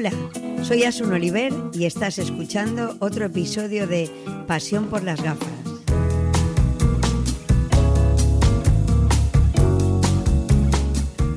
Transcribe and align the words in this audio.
Hola, 0.00 0.12
soy 0.62 0.84
Asun 0.84 1.12
Oliver 1.12 1.52
y 1.74 1.84
estás 1.84 2.18
escuchando 2.18 2.96
otro 3.00 3.26
episodio 3.26 3.86
de 3.86 4.10
Pasión 4.46 4.86
por 4.86 5.02
las 5.02 5.22
gafas. 5.22 5.46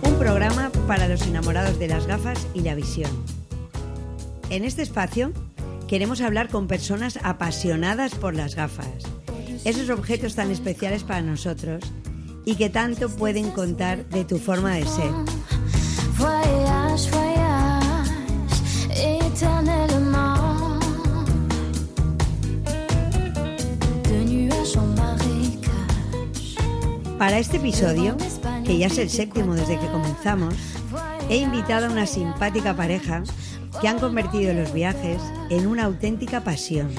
Un 0.01 0.17
programa 0.17 0.71
para 0.87 1.09
los 1.09 1.27
enamorados 1.27 1.77
de 1.77 1.89
las 1.89 2.07
gafas 2.07 2.47
y 2.53 2.61
la 2.61 2.73
visión. 2.73 3.11
En 4.49 4.63
este 4.63 4.81
espacio 4.81 5.33
queremos 5.89 6.21
hablar 6.21 6.47
con 6.47 6.67
personas 6.67 7.19
apasionadas 7.21 8.15
por 8.15 8.33
las 8.33 8.55
gafas, 8.55 8.87
esos 9.65 9.89
objetos 9.89 10.35
tan 10.35 10.51
especiales 10.51 11.03
para 11.03 11.21
nosotros 11.21 11.83
y 12.45 12.55
que 12.55 12.69
tanto 12.69 13.09
pueden 13.09 13.51
contar 13.51 14.07
de 14.07 14.23
tu 14.23 14.37
forma 14.37 14.75
de 14.75 14.85
ser. 14.85 15.11
Para 27.17 27.39
este 27.39 27.57
episodio, 27.57 28.15
que 28.63 28.77
ya 28.77 28.87
es 28.87 28.97
el 28.99 29.09
séptimo 29.09 29.55
desde 29.55 29.79
que 29.79 29.87
comenzamos, 29.87 30.53
he 31.29 31.37
invitado 31.37 31.87
a 31.87 31.89
una 31.89 32.05
simpática 32.05 32.75
pareja 32.75 33.23
que 33.81 33.87
han 33.87 33.97
convertido 33.97 34.53
los 34.53 34.71
viajes 34.71 35.19
en 35.49 35.65
una 35.65 35.85
auténtica 35.85 36.43
pasión. 36.43 36.89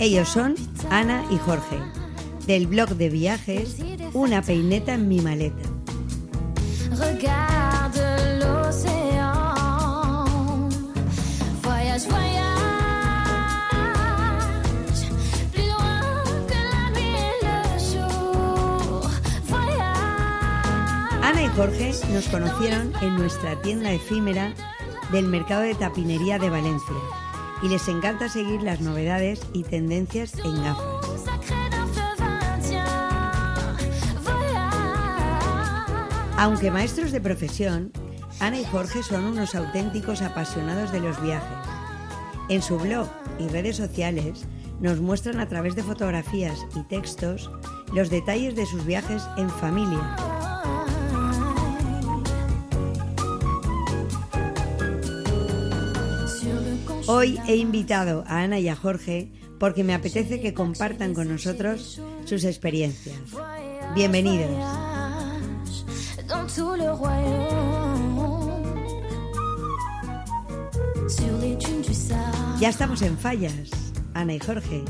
Ellos 0.00 0.28
son 0.28 0.56
Ana 0.90 1.24
y 1.30 1.36
Jorge, 1.36 1.78
del 2.46 2.66
blog 2.66 2.90
de 2.96 3.10
viajes 3.10 3.76
Una 4.12 4.42
peineta 4.42 4.94
en 4.94 5.08
mi 5.08 5.20
maleta. 5.20 5.62
Jorge 21.56 21.92
nos 22.12 22.26
conocieron 22.26 22.92
en 23.00 23.14
nuestra 23.14 23.60
tienda 23.62 23.92
efímera 23.92 24.52
del 25.12 25.26
mercado 25.28 25.62
de 25.62 25.76
tapinería 25.76 26.36
de 26.40 26.50
Valencia 26.50 26.96
y 27.62 27.68
les 27.68 27.86
encanta 27.86 28.28
seguir 28.28 28.60
las 28.62 28.80
novedades 28.80 29.40
y 29.52 29.62
tendencias 29.62 30.34
en 30.44 30.64
gafas. 30.64 30.84
Aunque 36.36 36.72
maestros 36.72 37.12
de 37.12 37.20
profesión, 37.20 37.92
Ana 38.40 38.58
y 38.58 38.64
Jorge 38.64 39.04
son 39.04 39.24
unos 39.24 39.54
auténticos 39.54 40.22
apasionados 40.22 40.90
de 40.90 40.98
los 40.98 41.22
viajes. 41.22 41.68
En 42.48 42.62
su 42.62 42.78
blog 42.80 43.08
y 43.38 43.46
redes 43.46 43.76
sociales 43.76 44.44
nos 44.80 45.00
muestran 45.00 45.38
a 45.38 45.48
través 45.48 45.76
de 45.76 45.84
fotografías 45.84 46.58
y 46.74 46.82
textos 46.82 47.48
los 47.92 48.10
detalles 48.10 48.56
de 48.56 48.66
sus 48.66 48.84
viajes 48.84 49.22
en 49.36 49.48
familia. 49.48 50.33
Hoy 57.06 57.38
he 57.46 57.56
invitado 57.56 58.24
a 58.26 58.40
Ana 58.40 58.58
y 58.58 58.68
a 58.68 58.76
Jorge 58.76 59.30
porque 59.58 59.84
me 59.84 59.92
apetece 59.92 60.40
que 60.40 60.54
compartan 60.54 61.12
con 61.12 61.28
nosotros 61.28 62.00
sus 62.24 62.44
experiencias. 62.44 63.18
Bienvenidos. 63.94 64.50
Ya 72.58 72.68
estamos 72.70 73.02
en 73.02 73.18
fallas, 73.18 73.70
Ana 74.14 74.34
y 74.34 74.38
Jorge. 74.38 74.82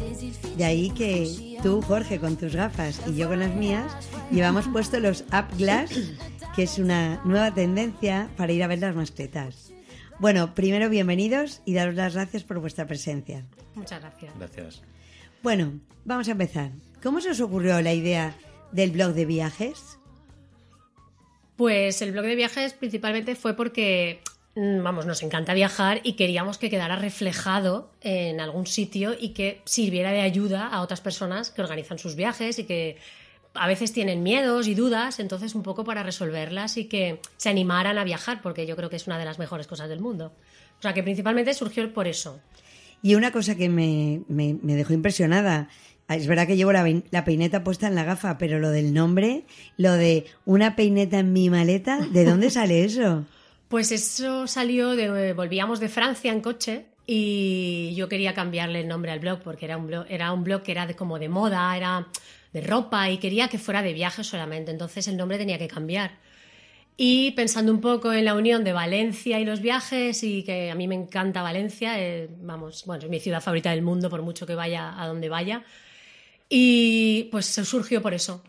De 0.57 0.65
ahí 0.65 0.91
que 0.91 1.59
tú, 1.65 1.83
Jorge, 1.83 2.21
con 2.21 2.37
tus 2.37 2.55
gafas 2.55 3.01
y 3.09 3.17
yo 3.17 3.29
con 3.29 3.41
las 3.41 3.57
mías, 3.57 3.93
llevamos 4.31 4.69
puesto 4.69 5.01
los 5.01 5.23
Up 5.33 5.57
Glass, 5.59 5.91
que 6.55 6.63
es 6.63 6.79
una 6.79 7.21
nueva 7.25 7.53
tendencia 7.53 8.31
para 8.37 8.53
ir 8.53 8.63
a 8.63 8.69
ver 8.69 8.79
las 8.79 8.95
mascletas. 8.95 9.73
Bueno, 10.19 10.55
primero 10.55 10.89
bienvenidos 10.89 11.61
y 11.65 11.75
daros 11.75 11.95
las 11.95 12.15
gracias 12.15 12.45
por 12.45 12.61
vuestra 12.61 12.87
presencia. 12.87 13.45
Muchas 13.75 14.01
gracias. 14.01 14.33
Gracias. 14.39 14.83
Bueno, 15.43 15.81
vamos 16.05 16.29
a 16.29 16.33
empezar. 16.33 16.71
¿Cómo 17.03 17.21
se 17.21 17.31
os 17.31 17.41
ocurrió 17.41 17.81
la 17.83 17.93
idea 17.93 18.35
del 18.73 18.93
blog 18.93 19.13
de 19.13 19.27
viajes? 19.27 19.99
Pues 21.57 22.01
el 22.01 22.13
blog 22.13 22.25
de 22.25 22.35
viajes 22.35 22.73
principalmente 22.73 23.35
fue 23.35 23.55
porque, 23.55 24.21
mm, 24.55 24.83
vamos, 24.83 25.05
nos 25.05 25.23
encanta 25.23 25.53
viajar 25.53 26.01
y 26.03 26.15
queríamos 26.15 26.59
que 26.59 26.71
quedara 26.71 26.97
reflejado 26.97 27.91
en 28.01 28.41
algún 28.41 28.67
sitio 28.67 29.15
y 29.19 29.31
que 29.31 29.61
sirviera 29.65 30.13
de 30.13 30.21
ayuda 30.21 30.69
a 30.69 30.81
otras 30.81 31.01
personas 31.01 31.51
que 31.51 31.63
organizan 31.63 31.99
sus 31.99 32.15
viajes 32.15 32.59
y 32.59 32.65
que 32.65 32.97
a 33.55 33.67
veces 33.69 33.93
tienen 33.93 34.23
miedos 34.23 34.67
y 34.69 34.75
dudas, 34.75 35.21
entonces 35.21 35.55
un 35.55 35.63
poco 35.63 35.85
para 35.85 36.03
resolverlas 36.03 36.77
y 36.77 36.87
que 36.87 37.21
se 37.37 37.49
animaran 37.49 37.99
a 37.99 38.05
viajar, 38.05 38.43
porque 38.43 38.67
yo 38.67 38.77
creo 38.77 38.91
que 38.91 38.97
es 38.97 39.07
una 39.07 39.19
de 39.19 39.25
las 39.25 39.39
mejores 39.39 39.67
cosas 39.67 39.89
del 39.89 40.01
mundo. 40.01 40.33
O 40.79 40.83
sea 40.83 40.93
que 40.93 41.03
principalmente 41.03 41.55
surgió 41.55 41.93
por 41.95 42.07
eso. 42.09 42.41
Y 43.03 43.15
una 43.15 43.31
cosa 43.33 43.55
que 43.57 43.69
me, 43.69 44.23
me- 44.29 44.57
me 44.63 44.75
dejó 44.75 44.93
impresionada, 44.93 45.69
es 46.09 46.27
verdad 46.27 46.47
que 46.47 46.57
llevo 46.57 46.73
la, 46.73 47.25
peineta 47.25 47.65
puesta 47.65 47.87
en 47.87 47.95
la 47.95 48.05
gafa, 48.05 48.39
pero 48.39 48.59
lo 48.59 48.71
del 48.71 48.93
nombre, 48.93 49.45
lo 49.77 49.93
de 49.93 50.27
una 50.45 50.75
peineta 50.77 51.19
en 51.19 51.33
mi 51.33 51.49
maleta, 51.49 51.99
¿de 51.99 52.25
dónde 52.25 52.51
sale 52.51 52.85
eso? 52.85 53.25
Pues 53.69 53.91
eso 53.93 54.47
salió 54.47 54.91
de. 54.97 55.33
Volvíamos 55.33 55.81
de 55.81 55.89
Francia 55.89 56.33
en 56.33 56.41
coche 56.41 56.87
y 57.07 57.93
yo 57.97 58.09
quería 58.09 58.35
cambiarle 58.35 58.81
el 58.81 58.89
nombre 58.89 59.11
al 59.13 59.21
blog 59.21 59.41
porque 59.41 59.65
era 59.65 59.77
un 59.77 59.87
blog, 59.87 60.07
era 60.09 60.33
un 60.33 60.45
blog 60.45 60.63
que 60.63 60.73
era 60.73 60.87
de, 60.87 60.95
como 60.95 61.19
de 61.19 61.29
moda, 61.29 61.77
era 61.77 62.07
de 62.55 62.61
ropa 62.63 63.11
y 63.11 63.19
quería 63.19 63.49
que 63.49 63.59
fuera 63.59 63.83
de 63.83 63.93
viajes 63.93 64.27
solamente. 64.27 64.71
Entonces 64.71 65.07
el 65.09 65.19
nombre 65.19 65.37
tenía 65.37 65.59
que 65.59 65.69
cambiar. 65.69 66.13
Y 66.97 67.33
pensando 67.33 67.73
un 67.73 67.81
poco 67.81 68.13
en 68.13 68.25
la 68.25 68.35
unión 68.35 68.63
de 68.63 68.73
Valencia 68.73 69.41
y 69.41 69.45
los 69.45 69.61
viajes, 69.61 70.23
y 70.23 70.45
que 70.45 70.71
a 70.71 70.77
mí 70.77 70.87
me 70.87 70.95
encanta 70.95 71.43
Valencia, 71.43 72.01
eh, 72.01 72.29
vamos, 72.41 72.85
bueno, 72.87 73.03
es 73.03 73.11
mi 73.11 73.19
ciudad 73.19 73.43
favorita 73.43 73.73
del 73.73 73.83
mundo 73.83 74.09
por 74.09 74.23
mucho 74.23 74.47
que 74.47 74.55
vaya 74.55 74.95
a 74.97 75.09
donde 75.09 75.29
vaya. 75.29 75.65
Y 76.49 77.25
pues 77.33 77.47
surgió 77.47 78.01
por 78.01 78.15
eso. 78.15 78.45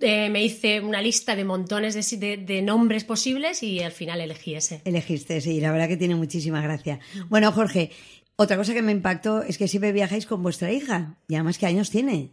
Eh, 0.00 0.28
me 0.28 0.44
hice 0.44 0.80
una 0.80 1.00
lista 1.00 1.34
de 1.34 1.44
montones 1.44 1.94
de 2.20 2.62
nombres 2.62 3.04
posibles 3.04 3.62
y 3.62 3.80
al 3.80 3.92
final 3.92 4.20
elegí 4.20 4.54
ese. 4.54 4.82
Elegiste, 4.84 5.40
sí, 5.40 5.60
la 5.60 5.72
verdad 5.72 5.88
que 5.88 5.96
tiene 5.96 6.16
muchísima 6.16 6.60
gracia. 6.60 7.00
Bueno, 7.30 7.52
Jorge, 7.52 7.90
otra 8.36 8.58
cosa 8.58 8.74
que 8.74 8.82
me 8.82 8.92
impactó 8.92 9.42
es 9.42 9.56
que 9.56 9.68
siempre 9.68 9.92
viajáis 9.92 10.26
con 10.26 10.42
vuestra 10.42 10.72
hija. 10.72 11.16
Y 11.28 11.36
además, 11.36 11.56
¿qué 11.56 11.66
años 11.66 11.90
tiene? 11.90 12.32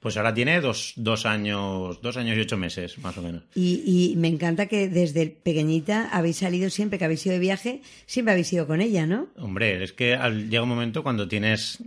Pues 0.00 0.16
ahora 0.16 0.32
tiene 0.32 0.60
dos, 0.62 0.94
dos 0.96 1.26
años, 1.26 2.00
dos 2.00 2.16
años 2.16 2.36
y 2.36 2.40
ocho 2.40 2.56
meses, 2.56 2.96
más 2.98 3.16
o 3.18 3.22
menos. 3.22 3.42
Y, 3.54 3.82
y 4.12 4.16
me 4.16 4.28
encanta 4.28 4.64
que 4.66 4.88
desde 4.88 5.26
pequeñita 5.26 6.08
habéis 6.10 6.38
salido 6.38 6.70
siempre 6.70 6.98
que 6.98 7.04
habéis 7.04 7.24
ido 7.26 7.34
de 7.34 7.38
viaje, 7.38 7.82
siempre 8.06 8.32
habéis 8.32 8.50
ido 8.52 8.66
con 8.66 8.80
ella, 8.80 9.06
¿no? 9.06 9.28
Hombre, 9.36 9.84
es 9.84 9.92
que 9.92 10.14
al- 10.14 10.48
llega 10.48 10.62
un 10.62 10.70
momento 10.70 11.02
cuando 11.02 11.28
tienes, 11.28 11.82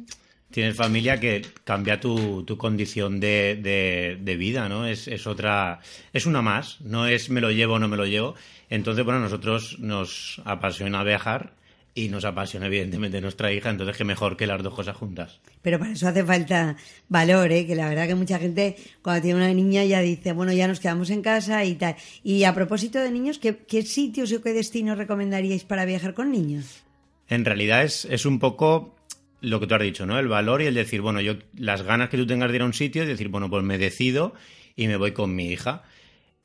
tienes 0.52 0.76
familia 0.76 1.20
que 1.20 1.42
cambia 1.64 2.00
tu, 2.00 2.44
tu 2.44 2.56
condición 2.56 3.20
de, 3.20 3.58
de- 3.60 4.20
de 4.22 4.36
vida, 4.38 4.70
¿no? 4.70 4.86
Es, 4.86 5.08
es 5.08 5.26
otra, 5.26 5.80
es 6.14 6.28
una 6.28 6.44
más, 6.44 6.82
no 6.82 7.08
es 7.08 7.32
me 7.32 7.42
lo 7.42 7.50
llevo 7.50 7.74
o 7.74 7.80
no 7.80 7.88
me 7.88 7.98
lo 7.98 8.06
llevo. 8.06 8.36
Entonces, 8.70 9.04
bueno, 9.04 9.22
nosotros 9.22 9.80
nos 9.80 10.40
apasiona 10.46 11.04
viajar 11.04 11.54
y 11.96 12.10
nos 12.10 12.26
apasiona 12.26 12.66
evidentemente 12.68 13.22
nuestra 13.22 13.52
hija, 13.52 13.70
entonces 13.70 13.96
qué 13.96 14.04
mejor 14.04 14.36
que 14.36 14.48
las 14.48 14.64
dos 14.64 14.74
cosas 14.74 14.96
juntas. 14.96 15.40
Pero 15.62 15.78
para 15.78 15.92
eso 15.92 16.08
hace 16.08 16.24
falta 16.24 16.76
valor, 17.08 17.52
¿eh? 17.52 17.68
que 17.68 17.76
la 17.76 17.88
verdad 17.88 18.08
que 18.08 18.16
mucha 18.16 18.40
gente 18.40 18.76
cuando 19.02 19.22
tiene 19.22 19.38
una 19.38 19.54
niña 19.54 19.84
ya 19.84 20.02
dice, 20.02 20.32
bueno, 20.32 20.54
ya 20.54 20.68
nos 20.68 20.80
quedamos 20.80 21.10
en 21.12 21.22
casa 21.22 21.64
y 21.66 21.76
tal. 21.76 21.96
Y 22.24 22.46
a 22.46 22.54
propósito 22.54 23.00
de 23.00 23.12
niños, 23.12 23.38
¿qué, 23.38 23.58
qué 23.58 23.84
sitios 23.84 24.32
o 24.32 24.42
qué 24.42 24.54
destinos 24.54 24.98
recomendaríais 24.98 25.66
para 25.66 25.86
viajar 25.86 26.14
con 26.14 26.32
niños? 26.32 26.84
En 27.30 27.46
realidad 27.46 27.84
es, 27.84 28.06
es 28.06 28.26
un 28.26 28.40
poco 28.40 28.96
lo 29.42 29.60
que 29.60 29.68
tú 29.68 29.76
has 29.76 29.82
dicho, 29.82 30.06
¿no? 30.06 30.18
El 30.18 30.28
valor 30.28 30.62
y 30.62 30.66
el 30.66 30.74
decir, 30.74 31.02
bueno, 31.02 31.22
yo 31.22 31.36
las 31.58 31.84
ganas 31.84 32.10
que 32.10 32.18
tú 32.18 32.26
tengas 32.26 32.50
de 32.50 32.56
ir 32.56 32.62
a 32.64 32.66
un 32.66 32.74
sitio 32.74 33.04
y 33.04 33.06
decir, 33.06 33.28
bueno, 33.28 33.50
pues 33.50 33.64
me 33.64 33.78
decido 33.78 34.34
y 34.76 34.88
me 34.88 34.98
voy 34.98 35.12
con 35.12 35.36
mi 35.36 35.50
hija. 35.50 35.84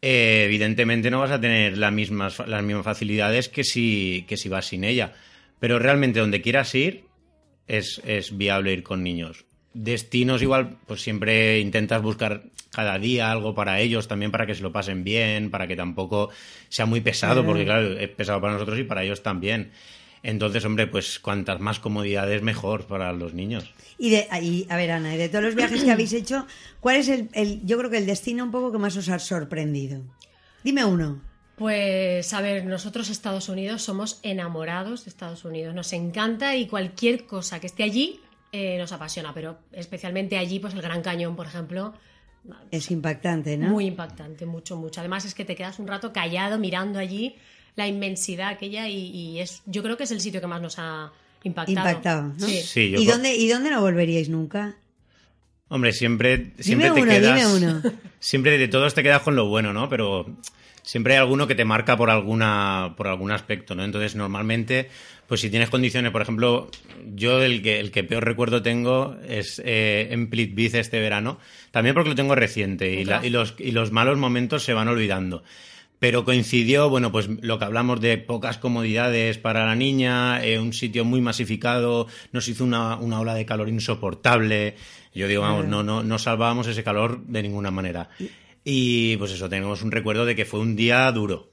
Eh, 0.03 0.43
evidentemente 0.45 1.11
no 1.11 1.21
vas 1.21 1.31
a 1.31 1.41
tener 1.41 1.79
las 1.79 1.93
mismas, 1.93 2.39
las 2.47 2.63
mismas 2.63 2.85
facilidades 2.85 3.49
que 3.49 3.65
si, 3.65 4.25
que 4.29 4.37
si 4.37 4.49
vas 4.49 4.67
sin 4.67 4.85
ella. 4.85 5.15
Pero 5.61 5.79
realmente 5.79 6.21
donde 6.21 6.41
quieras 6.43 6.75
ir 6.75 7.05
es, 7.67 8.01
es 8.05 8.37
viable 8.37 8.73
ir 8.73 8.83
con 8.83 9.03
niños. 9.03 9.45
Destinos 9.75 10.43
igual, 10.43 10.79
pues 10.87 11.03
siempre 11.03 11.61
intentas 11.61 12.03
buscar 12.03 12.45
cada 12.71 12.99
día 12.99 13.31
algo 13.31 13.55
para 13.55 13.81
ellos, 13.81 14.09
también 14.09 14.31
para 14.31 14.47
que 14.47 14.55
se 14.55 14.63
lo 14.63 14.73
pasen 14.73 15.05
bien, 15.05 15.51
para 15.51 15.67
que 15.67 15.77
tampoco 15.77 16.31
sea 16.69 16.87
muy 16.87 17.01
pesado, 17.01 17.45
porque 17.45 17.65
claro, 17.65 17.99
es 17.99 18.09
pesado 18.09 18.41
para 18.41 18.55
nosotros 18.55 18.79
y 18.79 18.85
para 18.85 19.05
ellos 19.05 19.23
también. 19.23 19.71
Entonces, 20.23 20.65
hombre, 20.65 20.87
pues 20.89 21.21
cuantas 21.21 21.61
más 21.61 21.79
comodidades 21.79 22.43
mejor 22.43 22.87
para 22.87 23.13
los 23.13 23.35
niños. 23.35 23.71
Y, 23.99 24.11
de, 24.11 24.27
y, 24.43 24.67
a 24.69 24.77
ver, 24.77 24.91
Ana, 24.91 25.11
de 25.17 25.29
todos 25.29 25.45
los 25.45 25.55
viajes 25.55 25.83
que 25.83 25.91
habéis 25.91 26.13
hecho, 26.13 26.47
¿cuál 26.81 26.97
es 26.97 27.09
el, 27.09 27.29
el- 27.35 27.65
yo 27.65 27.79
creo 27.79 27.91
que 27.91 27.99
el 27.99 28.07
destino 28.07 28.43
un 28.45 28.51
poco 28.51 28.73
que 28.73 28.79
más 28.79 28.97
os 28.97 29.09
ha 29.09 29.19
sorprendido? 29.19 30.03
Dime 30.65 30.85
uno. 30.85 31.21
Pues 31.59 32.33
a 32.35 32.41
ver, 32.41 32.65
nosotros 32.65 33.11
Estados 33.11 33.49
Unidos 33.49 33.83
somos 33.83 34.21
enamorados 34.23 35.05
de 35.05 35.11
Estados 35.11 35.45
Unidos, 35.45 35.75
nos 35.75 35.93
encanta 35.93 36.57
y 36.57 36.67
cualquier 36.67 37.27
cosa 37.27 37.59
que 37.61 37.67
esté 37.67 37.83
allí 37.83 38.21
eh, 38.53 38.79
nos 38.79 38.93
apasiona, 38.93 39.35
pero 39.35 39.59
especialmente 39.73 40.39
allí, 40.39 40.59
pues 40.61 40.73
el 40.75 40.83
Gran 40.83 41.03
Cañón, 41.03 41.35
por 41.37 41.47
ejemplo, 41.47 41.95
Es 42.71 42.91
impactante, 42.91 43.57
¿no? 43.57 43.69
muy 43.71 43.87
impactante, 43.87 44.47
mucho, 44.47 44.77
mucho. 44.77 45.01
Además 45.01 45.25
es 45.25 45.35
que 45.35 45.45
te 45.45 45.57
quedas 45.57 45.79
un 45.81 45.87
rato 45.89 46.13
callado 46.13 46.59
mirando 46.59 46.99
allí 46.99 47.35
la 47.75 47.87
inmensidad 47.89 48.49
aquella 48.49 48.89
y, 48.89 48.97
y 49.11 49.41
es, 49.41 49.63
yo 49.67 49.83
creo 49.83 49.97
que 49.97 50.05
es 50.05 50.11
el 50.13 50.21
sitio 50.21 50.41
que 50.41 50.47
más 50.47 50.63
nos 50.63 50.79
ha 50.79 51.13
impactado. 51.43 51.89
Impactado, 51.89 52.23
¿no? 52.39 52.47
Sí. 52.47 52.63
Sí, 52.63 52.91
yo 52.91 53.01
¿Y 53.01 53.05
co- 53.07 53.13
dónde, 53.13 53.35
¿Y 53.37 53.49
dónde 53.49 53.71
no 53.71 53.81
volveríais 53.81 54.29
nunca? 54.29 54.77
Hombre, 55.69 55.93
siempre, 55.93 56.53
siempre 56.61 56.89
Dime 56.89 56.91
te 56.95 57.03
uno, 57.03 57.13
quedas. 57.13 57.53
dime 57.53 57.67
uno. 57.67 57.83
Siempre 58.21 58.57
de 58.59 58.69
todos 58.69 58.95
te 58.95 59.03
quedas 59.03 59.23
con 59.23 59.37
lo 59.37 59.47
bueno, 59.49 59.73
¿no? 59.73 59.89
Pero 59.89 60.27
siempre 60.83 61.15
hay 61.15 61.19
alguno 61.21 61.47
que 61.47 61.55
te 61.55 61.65
marca 61.65 61.97
por 61.97 62.11
alguna, 62.11 62.95
por 62.97 63.09
algún 63.09 63.31
aspecto, 63.31 63.75
¿no? 63.75 63.85
Entonces, 63.85 64.15
normalmente, 64.15 64.89
pues 65.27 65.41
si 65.41 65.51
tienes 65.51 65.71
condiciones, 65.71 66.11
por 66.13 66.23
ejemplo, 66.23 66.71
yo 67.15 67.43
el 67.43 67.63
que, 67.63 67.81
el 67.81 67.91
que 67.91 68.05
peor 68.05 68.25
recuerdo 68.25 68.63
tengo 68.63 69.17
es 69.29 69.61
eh, 69.65 70.09
en 70.11 70.29
Plitvice 70.31 70.81
este 70.81 71.01
verano, 71.01 71.39
también 71.71 71.95
porque 71.95 72.11
lo 72.11 72.15
tengo 72.17 72.35
reciente 72.35 72.93
y, 72.95 73.05
la- 73.05 73.27
y 73.27 73.31
los, 73.31 73.55
y 73.59 73.73
los 73.73 73.93
malos 73.93 74.19
momentos 74.19 74.63
se 74.65 74.73
van 74.73 74.89
olvidando. 74.89 75.43
Pero 76.01 76.25
coincidió, 76.25 76.89
bueno, 76.89 77.11
pues 77.11 77.29
lo 77.43 77.59
que 77.59 77.65
hablamos 77.65 78.01
de 78.01 78.19
pocas 78.19 78.57
comodidades 78.57 79.37
para 79.37 79.67
la 79.67 79.75
niña, 79.75 80.45
eh, 80.45 80.61
un 80.61 80.73
sitio 80.73 81.05
muy 81.05 81.21
masificado, 81.21 82.07
nos 82.31 82.47
hizo 82.47 82.63
una, 82.63 82.95
una 82.97 83.19
ola 83.19 83.35
de 83.35 83.45
calor 83.45 83.69
insoportable. 83.69 84.77
Yo 85.13 85.27
digo, 85.27 85.43
vamos, 85.43 85.65
no, 85.67 85.83
no, 85.83 86.05
no 86.05 86.19
salvábamos 86.21 86.69
ese 86.69 86.85
calor 86.85 87.21
de 87.27 87.43
ninguna 87.43 87.73
manera. 87.73 88.11
Y 88.71 89.17
pues 89.17 89.33
eso, 89.33 89.49
tenemos 89.49 89.83
un 89.83 89.91
recuerdo 89.91 90.27
de 90.27 90.37
que 90.37 90.45
fue 90.45 90.61
un 90.61 90.77
día 90.77 91.11
duro. 91.11 91.49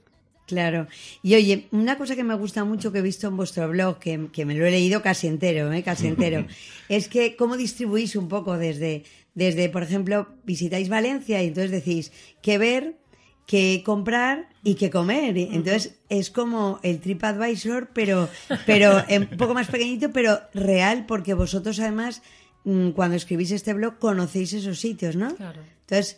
Claro. 0.48 0.88
Y 1.24 1.36
oye, 1.36 1.68
una 1.72 1.98
cosa 1.98 2.14
que 2.14 2.26
me 2.26 2.36
gusta 2.36 2.66
mucho 2.66 2.92
que 2.92 3.00
he 3.00 3.02
visto 3.02 3.30
en 3.30 3.38
vuestro 3.38 3.70
blog, 3.70 4.00
que, 4.00 4.28
que 4.34 4.44
me 4.44 4.54
lo 4.54 4.66
he 4.66 4.72
leído 4.72 5.02
casi 5.02 5.28
entero, 5.28 5.72
¿eh? 5.72 5.82
casi 5.82 6.08
entero, 6.08 6.46
es 6.90 7.08
que 7.08 7.38
cómo 7.38 7.56
distribuís 7.56 8.18
un 8.18 8.28
poco 8.28 8.58
desde, 8.58 9.06
desde, 9.34 9.70
por 9.70 9.84
ejemplo, 9.84 10.28
visitáis 10.44 10.90
Valencia 10.90 11.42
y 11.42 11.48
entonces 11.48 11.72
decís 11.72 12.12
qué 12.42 12.58
ver, 12.58 12.98
qué 13.46 13.82
comprar 13.86 14.50
y 14.62 14.76
qué 14.76 14.90
comer. 14.90 15.38
Entonces 15.38 15.96
es 16.10 16.30
como 16.30 16.82
el 16.84 17.00
TripAdvisor, 17.00 17.92
pero, 17.94 18.28
pero 18.66 19.06
un 19.10 19.28
poco 19.38 19.54
más 19.54 19.68
pequeñito, 19.68 20.12
pero 20.12 20.42
real, 20.54 21.06
porque 21.08 21.34
vosotros 21.34 21.80
además, 21.80 22.22
mm, 22.66 22.90
cuando 22.90 23.16
escribís 23.16 23.52
este 23.52 23.74
blog, 23.74 24.00
conocéis 24.00 24.52
esos 24.52 24.82
sitios, 24.82 25.16
¿no? 25.16 25.34
Claro. 25.34 25.62
Entonces, 25.88 26.18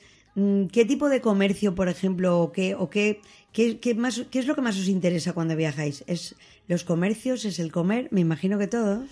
¿qué 0.71 0.85
tipo 0.85 1.09
de 1.09 1.21
comercio, 1.21 1.73
por 1.75 1.89
ejemplo, 1.89 2.39
o 2.39 2.51
qué, 2.51 2.75
o 2.75 2.89
qué, 2.89 3.21
qué 3.53 3.95
más, 3.95 4.23
qué 4.29 4.39
es 4.39 4.47
lo 4.47 4.55
que 4.55 4.61
más 4.61 4.77
os 4.77 4.87
interesa 4.87 5.33
cuando 5.33 5.55
viajáis? 5.55 6.03
¿Es 6.07 6.35
los 6.67 6.83
comercios? 6.83 7.45
¿Es 7.45 7.59
el 7.59 7.71
comer? 7.71 8.07
Me 8.11 8.21
imagino 8.21 8.57
que 8.59 8.67
todo. 8.67 9.03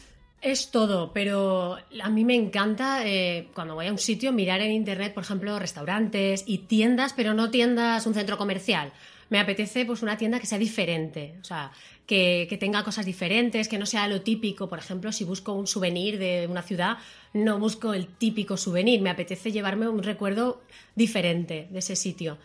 Es 0.42 0.70
todo, 0.70 1.12
pero 1.12 1.78
a 2.04 2.10
mí 2.10 2.24
me 2.24 2.36
encanta 2.36 3.08
eh, 3.08 3.48
cuando 3.56 3.74
voy 3.74 3.88
a 3.88 3.92
un 3.92 3.98
sitio 3.98 4.32
mirar 4.32 4.62
en 4.62 4.72
internet, 4.72 5.14
por 5.14 5.24
ejemplo, 5.24 5.58
restaurantes 5.58 6.44
y 6.46 6.60
tiendas, 6.60 7.14
pero 7.14 7.34
no 7.34 7.50
tiendas, 7.50 8.06
un 8.06 8.14
centro 8.14 8.38
comercial. 8.38 8.94
Me 9.30 9.40
apetece 9.40 9.86
pues 9.86 10.04
una 10.04 10.18
tienda 10.18 10.40
que 10.40 10.46
sea 10.46 10.60
diferente, 10.60 11.34
o 11.42 11.44
sea, 11.44 11.72
que, 12.06 12.48
que 12.50 12.58
tenga 12.58 12.84
cosas 12.84 13.06
diferentes, 13.06 13.68
que 13.68 13.78
no 13.78 13.86
sea 13.86 14.08
lo 14.08 14.22
típico. 14.22 14.70
Por 14.70 14.80
ejemplo, 14.80 15.12
si 15.12 15.24
busco 15.24 15.54
un 15.54 15.68
souvenir 15.68 16.20
de 16.20 16.48
una 16.50 16.62
ciudad, 16.62 16.98
no 17.34 17.60
busco 17.60 17.94
el 17.94 18.08
típico 18.08 18.58
souvenir, 18.58 19.02
me 19.02 19.10
apetece 19.10 19.52
llevarme 19.52 19.88
un 19.88 20.04
recuerdo 20.04 20.62
diferente 20.96 21.68
de 21.70 21.80
ese 21.80 21.96
sitio. 21.96 22.38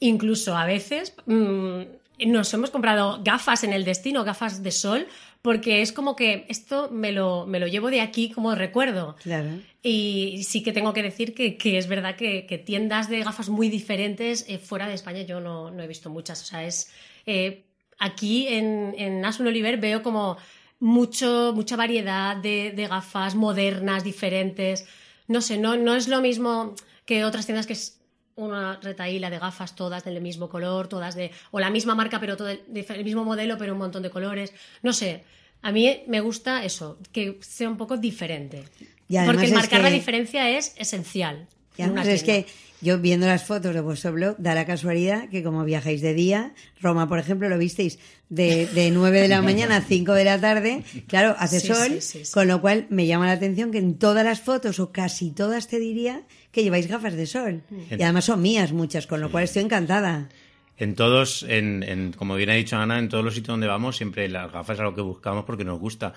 Incluso 0.00 0.56
a 0.56 0.64
veces 0.64 1.14
mm, 1.26 1.80
nos 2.26 2.52
hemos 2.54 2.70
comprado 2.70 3.20
gafas 3.22 3.64
en 3.64 3.72
el 3.72 3.84
destino, 3.84 4.24
gafas 4.24 4.62
de 4.62 4.70
sol, 4.70 5.06
porque 5.42 5.82
es 5.82 5.92
como 5.92 6.16
que 6.16 6.46
esto 6.48 6.90
me 6.90 7.12
lo, 7.12 7.46
me 7.46 7.60
lo 7.60 7.66
llevo 7.66 7.90
de 7.90 8.00
aquí 8.00 8.30
como 8.30 8.54
recuerdo. 8.54 9.16
Claro. 9.22 9.50
Y 9.82 10.42
sí 10.44 10.62
que 10.62 10.72
tengo 10.72 10.92
que 10.92 11.02
decir 11.02 11.34
que, 11.34 11.56
que 11.56 11.78
es 11.78 11.86
verdad 11.88 12.16
que, 12.16 12.44
que 12.46 12.58
tiendas 12.58 13.08
de 13.08 13.22
gafas 13.22 13.48
muy 13.48 13.68
diferentes 13.68 14.44
eh, 14.48 14.58
fuera 14.58 14.88
de 14.88 14.94
España 14.94 15.22
yo 15.22 15.40
no, 15.40 15.70
no 15.70 15.82
he 15.82 15.86
visto 15.86 16.10
muchas. 16.10 16.42
O 16.42 16.44
sea, 16.44 16.64
es 16.64 16.92
eh, 17.26 17.64
aquí 17.98 18.48
en, 18.48 18.94
en 18.96 19.24
Asun 19.24 19.46
Oliver 19.46 19.78
veo 19.78 20.02
como 20.02 20.36
mucho, 20.80 21.52
mucha 21.54 21.76
variedad 21.76 22.36
de, 22.36 22.72
de 22.74 22.86
gafas 22.86 23.34
modernas, 23.34 24.04
diferentes. 24.04 24.86
No 25.26 25.40
sé, 25.40 25.58
no, 25.58 25.76
no 25.76 25.94
es 25.94 26.08
lo 26.08 26.20
mismo 26.20 26.74
que 27.04 27.24
otras 27.24 27.46
tiendas 27.46 27.66
que 27.66 27.72
es 27.72 28.00
una 28.36 28.78
retaíla 28.80 29.30
de 29.30 29.38
gafas 29.38 29.74
todas 29.74 30.04
del 30.04 30.20
mismo 30.20 30.48
color, 30.48 30.88
todas 30.88 31.14
de. 31.16 31.32
o 31.50 31.58
la 31.58 31.70
misma 31.70 31.94
marca, 31.94 32.20
pero 32.20 32.36
todo 32.36 32.48
el, 32.48 32.62
el 32.72 33.04
mismo 33.04 33.24
modelo, 33.24 33.58
pero 33.58 33.72
un 33.72 33.80
montón 33.80 34.02
de 34.02 34.10
colores. 34.10 34.52
No 34.82 34.92
sé. 34.92 35.24
A 35.60 35.72
mí 35.72 36.04
me 36.06 36.20
gusta 36.20 36.64
eso, 36.64 36.98
que 37.10 37.38
sea 37.40 37.68
un 37.68 37.76
poco 37.76 37.96
diferente. 37.96 38.64
Y 39.08 39.18
Porque 39.26 39.48
marcar 39.48 39.80
la 39.80 39.90
diferencia 39.90 40.48
es 40.50 40.74
esencial. 40.78 41.48
Y 41.78 41.82
en 41.82 41.90
una 41.92 42.02
además 42.02 42.20
es 42.20 42.24
que 42.24 42.46
yo 42.80 42.98
viendo 42.98 43.26
las 43.26 43.44
fotos 43.44 43.74
de 43.74 43.80
vuestro 43.80 44.12
blog, 44.12 44.36
da 44.38 44.54
la 44.54 44.64
casualidad 44.66 45.28
que 45.30 45.42
como 45.42 45.64
viajáis 45.64 46.00
de 46.00 46.14
día, 46.14 46.54
Roma, 46.80 47.08
por 47.08 47.18
ejemplo, 47.18 47.48
lo 47.48 47.58
visteis 47.58 47.98
de, 48.28 48.66
de 48.66 48.90
9 48.90 49.20
de 49.22 49.28
la 49.28 49.42
mañana 49.42 49.78
a 49.78 49.80
5 49.80 50.12
de 50.12 50.24
la 50.24 50.40
tarde, 50.40 50.84
claro, 51.08 51.34
hace 51.38 51.58
Sí, 51.60 51.66
sol, 51.68 51.88
sí, 51.94 52.00
sí, 52.00 52.24
sí. 52.24 52.32
con 52.32 52.46
lo 52.46 52.60
cual 52.60 52.86
me 52.90 53.06
llama 53.06 53.26
la 53.26 53.32
atención 53.32 53.70
que 53.72 53.78
en 53.78 53.98
todas 53.98 54.24
las 54.24 54.40
fotos, 54.42 54.78
o 54.78 54.92
casi 54.92 55.30
todas 55.32 55.66
te 55.66 55.78
diría, 55.80 56.22
que 56.52 56.62
lleváis 56.62 56.86
gafas 56.86 57.14
de 57.14 57.26
sol. 57.26 57.62
Mm. 57.70 57.94
Y 57.98 58.02
además 58.02 58.26
son 58.26 58.42
mías 58.42 58.72
muchas, 58.72 59.06
con 59.08 59.20
lo 59.20 59.30
cual 59.30 59.44
estoy 59.44 59.62
encantada. 59.62 60.28
En 60.76 60.94
todos, 60.94 61.44
en, 61.48 61.82
en- 61.82 62.12
como 62.12 62.36
bien 62.36 62.50
ha 62.50 62.54
dicho 62.54 62.76
Ana, 62.76 63.00
en 63.00 63.08
todos 63.08 63.24
los 63.24 63.34
sitios 63.34 63.54
donde 63.54 63.66
vamos, 63.66 63.96
siempre 63.96 64.28
las 64.28 64.52
gafas 64.52 64.74
es 64.76 64.80
algo 64.80 64.94
que 64.94 65.00
buscamos 65.02 65.44
porque 65.44 65.64
nos 65.64 65.80
gusta. 65.80 66.14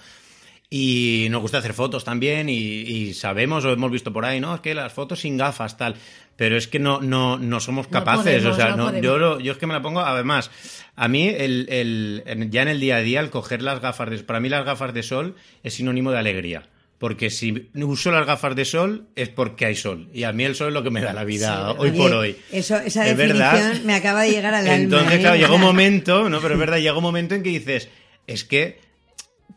Y 0.74 1.28
nos 1.30 1.42
gusta 1.42 1.58
hacer 1.58 1.74
fotos 1.74 2.06
también 2.06 2.48
y, 2.48 2.54
y 2.56 3.14
sabemos 3.14 3.66
o 3.66 3.74
hemos 3.74 3.92
visto 3.92 4.14
por 4.14 4.24
ahí, 4.24 4.40
¿no? 4.40 4.56
Es 4.56 4.62
que 4.62 4.74
las 4.74 4.94
fotos 4.94 5.20
sin 5.20 5.36
gafas, 5.36 5.76
tal. 5.78 5.96
Pero 6.38 6.56
es 6.56 6.70
que 6.70 6.80
no, 6.80 7.02
no, 7.02 7.38
no 7.38 7.60
somos 7.60 7.88
No 7.88 7.92
capaces. 7.92 8.42
podemos, 8.42 8.54
o 8.54 8.56
sea, 8.56 8.76
no 8.78 8.98
yo, 9.02 9.18
lo- 9.18 9.42
yo 9.42 9.52
es 9.52 9.58
que 9.58 9.68
me 9.68 9.74
la 9.74 9.82
pongo, 9.82 10.00
además, 10.00 10.50
a 10.96 11.10
mí, 11.10 11.28
el, 11.28 11.68
el- 11.70 12.50
ya 12.50 12.62
en 12.62 12.70
el 12.70 12.80
día 12.80 12.96
a 12.96 13.02
día, 13.02 13.20
el 13.20 13.30
coger 13.30 13.62
las 13.62 13.82
gafas 13.82 14.10
de 14.10 14.20
para 14.20 14.40
mí 14.40 14.48
las 14.48 14.64
gafas 14.66 14.94
de 14.94 15.04
sol 15.04 15.36
es 15.62 15.74
sinónimo 15.74 16.10
de 16.12 16.20
alegría. 16.20 16.64
Porque 17.00 17.32
si 17.32 17.70
uso 17.76 18.10
las 18.12 18.26
gafas 18.26 18.56
de 18.56 18.64
sol 18.64 19.08
es 19.18 19.28
porque 19.28 19.66
hay 19.66 19.76
sol. 19.76 20.08
Y 20.14 20.24
a 20.24 20.32
mí 20.32 20.46
el 20.46 20.56
sol 20.56 20.70
es 20.70 20.74
lo 20.74 20.84
que 20.84 20.90
me 20.92 21.02
da 21.02 21.12
la 21.12 21.26
vida 21.26 21.72
Sí, 21.72 21.76
hoy 21.80 21.92
por 21.92 22.14
hoy. 22.14 22.38
Eso, 22.50 22.78
esa 22.78 23.06
Es 23.10 23.18
definición 23.18 23.52
verdad. 23.52 23.82
me 23.84 23.96
acaba 23.96 24.22
de 24.22 24.32
llegar 24.32 24.54
al 24.54 24.66
alma. 24.68 24.76
Entonces, 24.84 25.14
¿eh? 25.16 25.20
claro, 25.20 25.36
O 25.36 25.38
llega 25.40 25.54
un 25.54 25.62
momento, 25.74 26.30
¿no? 26.30 26.40
Pero 26.40 26.54
es 26.54 26.60
verdad, 26.62 26.78
llega 26.78 26.96
un 26.96 27.04
momento 27.04 27.36
en 27.36 27.44
que 27.44 27.50
dices, 27.50 27.90
es 28.28 28.46
que 28.46 28.80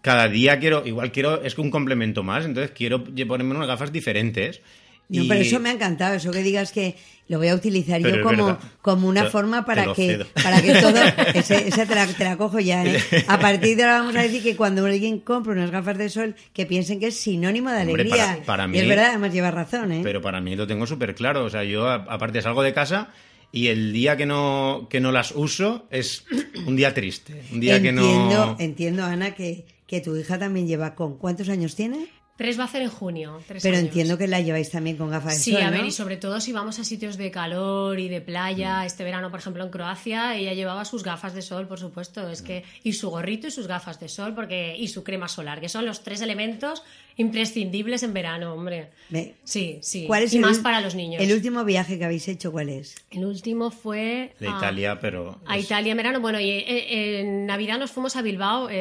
cada 0.05 0.29
día 0.29 0.61
quiero, 0.61 0.87
igual 0.87 1.11
quiero, 1.13 1.43
es 1.43 1.55
que 1.55 1.63
un 1.63 1.71
complemento 1.71 2.23
más, 2.23 2.45
entonces 2.45 2.73
quiero 2.77 3.03
ponerme 3.03 3.55
unas 3.55 3.67
gafas 3.67 3.91
diferentes. 3.91 4.61
No, 5.09 5.23
Y- 5.25 5.29
pero 5.29 5.41
eso 5.41 5.59
me 5.61 5.71
ha 5.71 5.73
encantado, 5.73 6.15
eso 6.15 6.31
que 6.31 6.43
digas 6.43 6.73
que 6.73 6.95
lo 7.29 7.39
voy 7.39 7.49
a 7.49 7.55
utilizar 7.55 8.03
Pero 8.03 8.17
yo 8.19 8.23
como, 8.23 8.59
como 8.83 9.09
una 9.09 9.25
Te- 9.25 9.31
forma 9.31 9.65
para 9.65 9.95
que, 9.95 10.27
para 10.43 10.61
que 10.61 10.75
todo, 10.75 10.95
ese, 11.35 11.69
esa 11.69 11.87
te 11.87 11.95
la, 11.95 12.07
te 12.07 12.23
la 12.25 12.37
cojo 12.37 12.61
ya, 12.61 12.85
¿eh? 12.85 12.99
A 13.29 13.39
partir 13.39 13.77
de 13.79 13.85
ahora 13.85 13.99
vamos 14.01 14.17
a 14.17 14.23
decir 14.23 14.43
que 14.43 14.57
cuando 14.57 14.85
alguien 14.85 15.21
compra 15.21 15.53
unas 15.55 15.71
gafas 15.71 15.97
de 15.97 16.11
sol, 16.11 16.35
que 16.53 16.67
piensen 16.67 17.01
que 17.01 17.07
es 17.07 17.17
sinónimo 17.19 17.71
de 17.71 17.81
Hombre, 17.83 18.03
alegría. 18.03 18.27
para- 18.27 18.43
para 18.45 18.65
Y 18.65 18.69
mí- 18.69 18.79
es 18.81 18.89
verdad, 18.89 19.07
además 19.11 19.33
lleva 19.33 19.51
razón, 19.51 19.91
¿eh? 19.93 20.01
Pero 20.03 20.21
para 20.21 20.41
mí 20.43 20.55
lo 20.55 20.67
tengo 20.67 20.87
súper 20.87 21.15
claro. 21.15 21.45
O 21.45 21.51
sea, 21.51 21.65
yo 21.65 21.89
aparte 21.89 22.43
salgo 22.43 22.63
de 22.63 22.75
casa 22.75 23.09
y 23.53 23.69
el 23.69 23.93
día 23.93 24.17
que 24.19 24.27
no, 24.27 24.87
que 24.91 25.01
no 25.01 25.13
las 25.13 25.33
uso 25.33 25.87
es 25.91 26.25
un 26.67 26.77
día 26.77 26.93
triste. 26.93 27.43
Un 27.53 27.61
día 27.61 27.81
que 27.81 27.89
entiendo, 27.91 28.47
no. 28.47 28.57
entiendo, 28.59 29.05
Ana, 29.05 29.35
que, 29.35 29.65
que 29.87 30.01
tu 30.01 30.17
hija 30.17 30.39
también 30.39 30.67
lleva 30.67 30.95
con, 30.95 31.19
¿cuántos 31.19 31.49
años 31.49 31.77
tiene? 31.77 32.09
Tres 32.37 32.59
va 32.59 32.63
a 32.63 32.67
hacer 32.67 32.83
en 32.83 32.89
junio. 32.91 33.41
tres 33.47 33.63
Pero 33.63 33.77
años. 33.77 33.87
entiendo 33.89 34.19
que 34.19 34.27
la 34.27 34.41
lleváis 34.41 34.69
también 34.69 34.97
con 34.97 35.09
gafas 35.09 35.35
de 35.35 35.39
Sí, 35.41 35.53
sol, 35.53 35.63
a 35.63 35.71
ver, 35.71 35.83
¿no? 35.83 35.87
y 35.87 35.93
sobre 35.93 36.17
todo 36.17 36.41
si 36.41 36.53
vamos 36.53 36.81
a 36.81 36.85
sitios 36.85 37.17
de 37.17 37.31
calor 37.31 38.01
y 38.01 38.09
de 38.09 38.21
playa, 38.21 38.81
Mm. 38.83 38.87
este 38.87 39.05
verano, 39.05 39.31
por 39.31 39.39
ejemplo, 39.39 39.63
en 39.63 39.71
Croacia, 39.71 40.35
ella 40.35 40.53
llevaba 40.53 40.85
sus 40.85 41.05
gafas 41.05 41.33
de 41.35 41.43
sol, 41.43 41.69
por 41.69 41.79
supuesto, 41.79 42.29
es 42.29 42.43
que, 42.43 42.65
y 42.83 42.95
su 42.95 43.09
gorrito 43.11 43.47
y 43.47 43.51
sus 43.53 43.69
gafas 43.69 44.01
de 44.01 44.09
sol, 44.09 44.35
porque, 44.35 44.77
y 44.77 44.89
su 44.89 45.05
crema 45.05 45.29
solar, 45.29 45.61
que 45.61 45.69
son 45.69 45.87
los 45.87 46.03
tres 46.03 46.21
elementos 46.23 46.83
imprescindibles 47.17 48.03
en 48.03 48.13
verano, 48.13 48.53
hombre. 48.53 48.91
Ve, 49.11 49.35
Sí, 49.45 49.79
sí. 49.83 50.05
¿Cuál 50.09 50.25
es 50.25 50.33
y 50.33 50.37
el 50.39 50.43
más 50.43 50.59
para 50.59 50.81
los 50.81 50.97
niños. 50.97 51.23
El 51.23 51.33
último 51.33 51.65
viaje 51.65 51.99
que 51.99 52.05
habéis 52.05 52.27
hecho, 52.27 52.51
¿cuál 52.51 52.69
es? 52.69 52.97
El 53.13 53.25
último 53.27 53.71
fue 53.71 54.35
De 54.41 54.49
a- 54.49 54.57
Italia, 54.59 54.99
pero. 55.01 55.39
A 55.47 55.57
es- 55.57 55.67
Italia 55.67 55.93
en 55.93 55.97
verano, 55.97 56.21
bueno, 56.21 56.41
y 56.41 56.51
eh, 56.51 57.21
en 57.21 57.47
Navidad 57.47 57.79
nos 57.79 57.93
fuimos 57.93 58.17
a 58.17 58.23
Bilbao, 58.23 58.69
eh, 58.71 58.75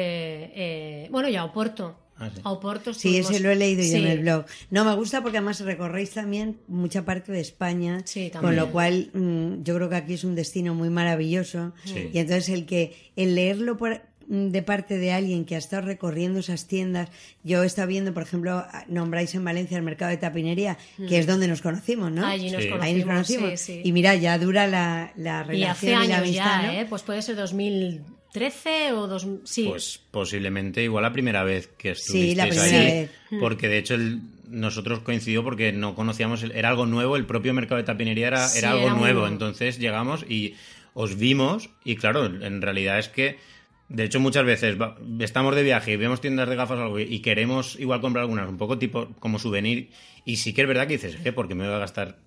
eh, 0.54 1.08
bueno, 1.10 1.28
y 1.28 1.36
a 1.36 1.44
Oporto. 1.44 2.00
Ah, 2.18 2.30
sí. 2.34 2.40
A 2.44 2.50
Oporto 2.52 2.94
Sí, 2.94 3.16
ese 3.16 3.40
lo 3.40 3.50
he 3.50 3.56
leído 3.56 3.82
yo 3.82 3.96
en 3.96 4.02
Sí. 4.04 4.08
el 4.08 4.18
blog. 4.20 4.44
No, 4.70 4.84
me 4.84 4.94
gusta 4.94 5.20
porque 5.22 5.38
además 5.38 5.60
recorréis 5.60 6.10
también 6.10 6.58
mucha 6.68 7.04
parte 7.04 7.32
de 7.32 7.40
España, 7.40 8.02
Sí, 8.04 8.30
con 8.30 8.54
lo 8.56 8.70
cual 8.70 9.10
mm, 9.12 9.62
yo 9.64 9.74
creo 9.74 9.88
que 9.88 9.96
aquí 9.96 10.14
es 10.14 10.24
un 10.24 10.34
destino 10.34 10.74
muy 10.74 10.90
maravilloso. 10.90 11.72
Sí. 11.84 12.10
Y 12.12 12.18
entonces 12.18 12.48
el 12.50 12.66
que 12.66 12.94
el 13.16 13.34
leerlo 13.34 13.76
por, 13.76 14.00
mm, 14.28 14.48
de 14.50 14.62
parte 14.62 14.96
de 14.96 15.12
alguien 15.12 15.44
que 15.44 15.56
ha 15.56 15.58
estado 15.58 15.82
recorriendo 15.86 16.38
esas 16.38 16.66
tiendas. 16.68 17.08
Yo 17.42 17.62
he 17.64 17.66
estado 17.66 17.88
viendo, 17.88 18.14
por 18.14 18.22
ejemplo, 18.22 18.64
nombráis 18.88 19.34
en 19.34 19.44
Valencia 19.44 19.76
el 19.76 19.82
mercado 19.82 20.10
de 20.12 20.16
tapinería, 20.16 20.78
que 21.08 21.18
es 21.18 21.26
donde 21.26 21.48
nos 21.48 21.62
conocimos, 21.62 22.12
¿no? 22.12 22.22
Mm. 22.22 22.24
Allí 22.24 22.50
nos 22.50 22.62
Sí. 22.62 22.68
conocimos. 22.70 22.82
Ahí 22.86 22.94
nos 22.94 23.04
conocimos. 23.06 23.60
sí, 23.60 23.72
sí. 23.74 23.80
Y 23.84 23.90
mira, 23.92 24.14
ya 24.14 24.38
dura 24.38 24.66
la, 24.68 25.12
la 25.16 25.42
Y 25.48 25.48
relación 25.48 26.04
y 26.04 26.06
la 26.08 26.18
amistad, 26.18 26.62
ya, 26.62 26.72
¿no? 26.72 26.78
¿eh? 26.78 26.86
Pues 26.88 27.02
puede 27.02 27.20
ser 27.22 27.36
2013 28.34 28.92
o 28.92 29.06
dos, 29.06 29.26
sí. 29.44 29.64
Pues 29.68 30.00
posiblemente 30.10 30.82
igual 30.82 31.02
la 31.02 31.12
primera 31.12 31.44
vez 31.44 31.68
que 31.78 31.94
Sí, 31.94 32.32
estuvisteis 32.32 32.36
la 32.36 32.48
primera 32.48 32.64
ahí. 32.64 32.86
vez. 33.00 33.10
Porque 33.38 33.68
de 33.68 33.78
hecho 33.78 33.94
el- 33.94 34.20
nosotros 34.48 35.00
coincidió 35.00 35.42
porque 35.44 35.72
no 35.72 35.94
conocíamos, 35.94 36.42
el- 36.42 36.52
era 36.52 36.68
algo 36.68 36.86
nuevo, 36.86 37.16
el 37.16 37.26
propio 37.26 37.54
mercado 37.54 37.76
de 37.78 37.84
tapinería 37.84 38.26
era, 38.28 38.48
Sí, 38.48 38.58
era 38.58 38.72
algo 38.72 38.86
era 38.86 38.94
nuevo. 38.94 39.26
Entonces 39.26 39.78
llegamos 39.78 40.24
y 40.28 40.54
os 40.94 41.16
vimos 41.16 41.70
y 41.84 41.96
claro, 41.96 42.26
en 42.26 42.60
realidad 42.62 42.98
es 42.98 43.08
que, 43.08 43.38
de 43.88 44.04
hecho 44.04 44.18
muchas 44.20 44.44
veces 44.44 44.80
va- 44.80 44.96
estamos 45.20 45.54
de 45.54 45.62
viaje 45.62 45.92
y 45.92 45.96
vemos 45.96 46.20
tiendas 46.20 46.48
de 46.48 46.56
gafas 46.56 46.78
o 46.78 46.82
algo 46.82 46.98
y 47.00 47.20
queremos 47.20 47.78
igual 47.78 48.00
comprar 48.00 48.22
algunas, 48.22 48.48
un 48.48 48.58
poco 48.58 48.78
tipo 48.78 49.08
como 49.20 49.38
souvenir 49.38 49.90
y 50.24 50.36
sí 50.36 50.52
que 50.52 50.62
es 50.62 50.68
verdad 50.68 50.86
que 50.86 50.94
dices, 50.94 51.16
¿qué? 51.22 51.32
¿Por 51.32 51.48
qué 51.48 51.54
me 51.54 51.66
voy 51.66 51.74
a 51.74 51.78
gastar? 51.78 52.18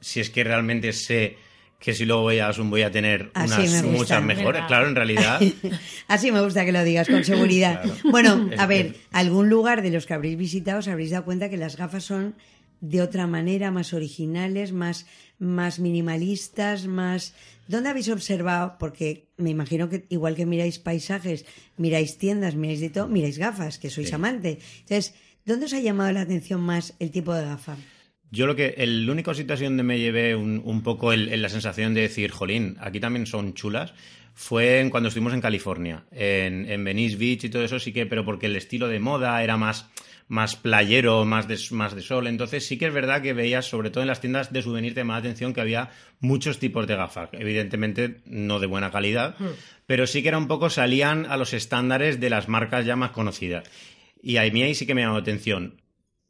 Si 0.00 0.20
es 0.20 0.30
que 0.30 0.44
realmente 0.44 0.92
sé 0.92 1.36
que 1.78 1.94
si 1.94 2.04
luego 2.04 2.22
voy 2.22 2.40
a 2.40 2.50
voy 2.50 2.82
a 2.82 2.90
tener 2.90 3.30
Así 3.34 3.68
unas 3.68 3.82
me 3.84 3.90
muchas 3.90 4.22
mejores. 4.22 4.64
Claro, 4.66 4.88
en 4.88 4.96
realidad... 4.96 5.40
Así 6.08 6.32
me 6.32 6.40
gusta 6.40 6.64
que 6.64 6.72
lo 6.72 6.82
digas 6.82 7.08
con 7.08 7.24
seguridad. 7.24 7.80
Claro. 7.82 8.10
Bueno, 8.10 8.50
a 8.58 8.66
ver, 8.66 8.96
algún 9.12 9.48
lugar 9.48 9.82
de 9.82 9.90
los 9.90 10.06
que 10.06 10.14
habréis 10.14 10.36
visitado 10.36 10.80
os 10.80 10.88
habréis 10.88 11.10
dado 11.10 11.24
cuenta 11.24 11.48
que 11.48 11.56
las 11.56 11.76
gafas 11.76 12.04
son 12.04 12.34
de 12.80 13.02
otra 13.02 13.26
manera, 13.26 13.70
más 13.70 13.92
originales, 13.92 14.72
más, 14.72 15.06
más 15.38 15.78
minimalistas, 15.78 16.86
más... 16.86 17.34
¿Dónde 17.68 17.90
habéis 17.90 18.08
observado? 18.08 18.76
Porque 18.78 19.28
me 19.36 19.50
imagino 19.50 19.88
que 19.88 20.06
igual 20.08 20.34
que 20.34 20.46
miráis 20.46 20.78
paisajes, 20.78 21.44
miráis 21.76 22.18
tiendas, 22.18 22.54
miráis 22.54 22.80
de 22.80 22.90
todo, 22.90 23.08
miráis 23.08 23.38
gafas, 23.38 23.78
que 23.78 23.90
sois 23.90 24.08
Sí. 24.08 24.14
amante. 24.14 24.58
Entonces, 24.80 25.14
¿dónde 25.44 25.66
os 25.66 25.74
ha 25.74 25.80
llamado 25.80 26.10
la 26.12 26.22
atención 26.22 26.60
más 26.60 26.94
el 26.98 27.10
tipo 27.10 27.34
de 27.34 27.44
gafa? 27.44 27.76
Yo 28.30 28.46
lo 28.46 28.54
que, 28.56 28.74
el 28.78 29.08
único 29.08 29.32
situación 29.34 29.70
donde 29.72 29.82
me 29.84 29.98
llevé 29.98 30.36
un, 30.36 30.60
un 30.64 30.82
poco 30.82 31.12
el- 31.12 31.28
el- 31.28 31.40
la 31.42 31.48
sensación 31.48 31.94
de 31.94 32.02
decir, 32.02 32.30
jolín, 32.30 32.76
aquí 32.80 33.00
también 33.00 33.26
son 33.26 33.54
chulas, 33.54 33.94
fue 34.34 34.80
en 34.80 34.90
cuando 34.90 35.08
estuvimos 35.08 35.32
en 35.34 35.40
California, 35.40 36.04
en, 36.12 36.70
en 36.70 36.84
Venice 36.84 37.16
Beach 37.16 37.44
y 37.44 37.48
todo 37.48 37.64
eso 37.64 37.78
sí 37.78 37.92
que, 37.92 38.06
pero 38.06 38.24
porque 38.24 38.46
el 38.46 38.56
estilo 38.56 38.86
de 38.86 39.00
moda 39.00 39.42
era 39.42 39.56
más, 39.56 39.86
más 40.28 40.54
playero, 40.56 41.24
más 41.24 41.48
de, 41.48 41.58
más 41.72 41.94
de 41.96 42.02
sol, 42.02 42.26
entonces 42.26 42.64
sí 42.66 42.76
que 42.78 42.86
es 42.86 42.92
verdad 42.92 43.22
que 43.22 43.32
veías, 43.32 43.66
sobre 43.66 43.90
todo 43.90 44.02
en 44.02 44.08
las 44.08 44.20
tiendas 44.20 44.52
de 44.52 44.62
souvenir, 44.62 44.94
te 44.94 45.00
llamaba 45.00 45.18
la 45.20 45.24
atención 45.26 45.54
que 45.54 45.60
había 45.62 45.90
muchos 46.20 46.58
tipos 46.58 46.86
de 46.86 46.94
gafas, 46.96 47.30
evidentemente 47.32 48.18
no 48.26 48.60
de 48.60 48.66
buena 48.66 48.90
calidad, 48.92 49.34
pero 49.86 50.06
sí 50.06 50.22
que 50.22 50.28
era 50.28 50.38
un 50.38 50.46
poco, 50.48 50.68
salían 50.70 51.24
a 51.26 51.36
los 51.38 51.52
estándares 51.54 52.20
de 52.20 52.30
las 52.30 52.46
marcas 52.46 52.84
ya 52.86 52.94
más 52.94 53.10
conocidas. 53.12 53.64
Y 54.22 54.36
a 54.36 54.42
mí 54.52 54.62
ahí 54.62 54.74
sí 54.74 54.86
que 54.86 54.94
me 54.94 55.00
llamó 55.00 55.14
la 55.14 55.20
atención. 55.22 55.80